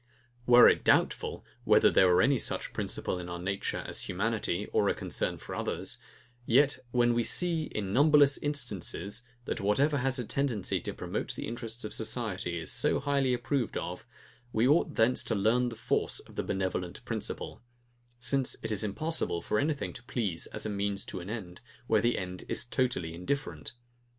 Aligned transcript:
Were 0.47 0.67
it 0.67 0.83
doubtful, 0.83 1.45
whether 1.63 1.91
there 1.91 2.07
were 2.07 2.23
any 2.23 2.39
such 2.39 2.73
principle 2.73 3.19
in 3.19 3.29
our 3.29 3.37
nature 3.37 3.83
as 3.85 4.05
humanity 4.05 4.65
or 4.73 4.89
a 4.89 4.95
concern 4.95 5.37
for 5.37 5.53
others, 5.53 5.99
yet 6.47 6.79
when 6.89 7.13
we 7.13 7.23
see, 7.23 7.65
in 7.65 7.93
numberless 7.93 8.39
instances, 8.39 9.21
that 9.45 9.61
whatever 9.61 9.97
has 9.97 10.17
a 10.17 10.25
tendency 10.25 10.81
to 10.81 10.93
promote 10.95 11.35
the 11.35 11.47
interests 11.47 11.83
of 11.85 11.93
society, 11.93 12.57
is 12.57 12.71
so 12.71 12.99
highly 12.99 13.31
approved 13.31 13.77
of, 13.77 14.07
we 14.51 14.67
ought 14.67 14.95
thence 14.95 15.21
to 15.25 15.35
learn 15.35 15.69
the 15.69 15.75
force 15.75 16.19
of 16.21 16.33
the 16.33 16.41
benevolent 16.41 17.05
principle; 17.05 17.61
since 18.19 18.55
it 18.63 18.71
is 18.71 18.83
impossible 18.83 19.39
for 19.39 19.59
anything 19.59 19.93
to 19.93 20.01
please 20.05 20.47
as 20.47 20.65
means 20.67 21.05
to 21.05 21.19
an 21.19 21.29
end, 21.29 21.61
where 21.85 22.01
the 22.01 22.17
end 22.17 22.43
is 22.49 22.65
totally 22.65 23.13
indifferent. 23.13 23.73